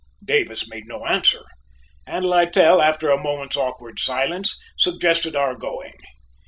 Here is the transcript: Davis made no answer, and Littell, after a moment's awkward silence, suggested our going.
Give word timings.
Davis 0.25 0.67
made 0.67 0.87
no 0.87 1.05
answer, 1.05 1.45
and 2.07 2.25
Littell, 2.25 2.81
after 2.81 3.11
a 3.11 3.21
moment's 3.21 3.55
awkward 3.55 3.99
silence, 3.99 4.59
suggested 4.75 5.35
our 5.35 5.53
going. 5.53 5.93